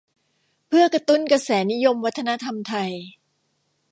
[0.67, 2.91] เพื่อกระตุ้นกระแสนิยมวัฒนธรรมไทย